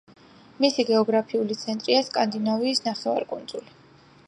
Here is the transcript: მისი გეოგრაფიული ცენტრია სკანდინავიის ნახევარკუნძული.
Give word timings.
მისი 0.63 0.85
გეოგრაფიული 0.87 1.59
ცენტრია 1.59 2.01
სკანდინავიის 2.09 2.81
ნახევარკუნძული. 2.89 3.77